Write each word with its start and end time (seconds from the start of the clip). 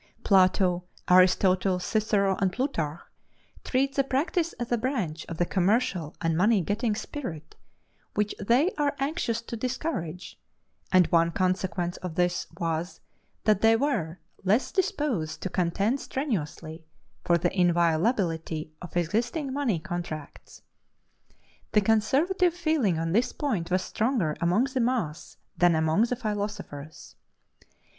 Plato, 0.23 0.85
Aristotle, 1.07 1.77
Cicero, 1.79 2.35
and 2.41 2.51
Plutarch, 2.51 3.01
treat 3.63 3.93
the 3.93 4.03
practice 4.03 4.53
as 4.53 4.71
a 4.71 4.77
branch 4.79 5.27
of 5.27 5.37
the 5.37 5.45
commercial 5.45 6.15
and 6.21 6.35
money 6.35 6.61
getting 6.61 6.95
spirit 6.95 7.55
which 8.15 8.33
they 8.39 8.71
are 8.79 8.95
anxious 8.97 9.43
to 9.43 9.55
discourage; 9.55 10.39
and 10.91 11.05
one 11.11 11.29
consequence 11.29 11.97
of 11.97 12.15
this 12.15 12.47
was 12.57 12.99
that 13.43 13.61
they 13.61 13.75
were, 13.75 14.17
less 14.43 14.71
disposed 14.71 15.39
to 15.43 15.49
contend 15.49 15.99
strenuously 15.99 16.83
for 17.23 17.37
the 17.37 17.55
inviolability 17.55 18.71
of 18.81 18.97
existing 18.97 19.53
money 19.53 19.77
contracts. 19.77 20.63
The 21.73 21.81
conservative 21.81 22.55
feeling 22.55 22.97
on 22.97 23.11
this 23.11 23.33
point 23.33 23.69
was 23.69 23.83
stronger 23.83 24.35
among 24.41 24.63
the 24.63 24.79
mass 24.79 25.37
than 25.55 25.75
among 25.75 26.05
the 26.05 26.15
philosophers. 26.15 27.15